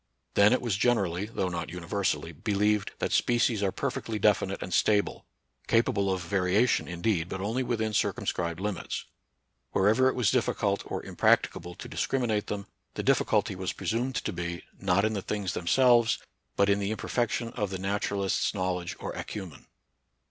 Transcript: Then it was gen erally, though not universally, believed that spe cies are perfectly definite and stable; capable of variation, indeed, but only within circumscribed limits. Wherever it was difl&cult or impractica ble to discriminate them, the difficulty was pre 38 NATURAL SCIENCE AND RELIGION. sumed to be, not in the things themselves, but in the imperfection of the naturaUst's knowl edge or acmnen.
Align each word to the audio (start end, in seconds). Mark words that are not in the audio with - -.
Then 0.33 0.51
it 0.51 0.63
was 0.63 0.77
gen 0.77 0.97
erally, 0.97 1.31
though 1.31 1.47
not 1.49 1.69
universally, 1.69 2.31
believed 2.31 2.89
that 2.97 3.11
spe 3.11 3.37
cies 3.37 3.61
are 3.61 3.71
perfectly 3.71 4.17
definite 4.17 4.59
and 4.63 4.73
stable; 4.73 5.27
capable 5.67 6.11
of 6.11 6.23
variation, 6.23 6.87
indeed, 6.87 7.29
but 7.29 7.39
only 7.39 7.61
within 7.61 7.93
circumscribed 7.93 8.59
limits. 8.59 9.05
Wherever 9.73 10.09
it 10.09 10.15
was 10.15 10.31
difl&cult 10.31 10.81
or 10.91 11.03
impractica 11.03 11.61
ble 11.61 11.75
to 11.75 11.87
discriminate 11.87 12.47
them, 12.47 12.65
the 12.95 13.03
difficulty 13.03 13.53
was 13.55 13.73
pre 13.73 13.85
38 13.85 13.93
NATURAL 14.01 14.13
SCIENCE 14.13 14.27
AND 14.27 14.37
RELIGION. 14.39 14.59
sumed 14.59 14.79
to 14.79 14.81
be, 14.81 14.83
not 14.83 15.05
in 15.05 15.13
the 15.13 15.21
things 15.21 15.53
themselves, 15.53 16.17
but 16.55 16.67
in 16.67 16.79
the 16.79 16.89
imperfection 16.89 17.49
of 17.49 17.69
the 17.69 17.77
naturaUst's 17.77 18.55
knowl 18.55 18.81
edge 18.81 18.95
or 18.99 19.13
acmnen. 19.13 19.65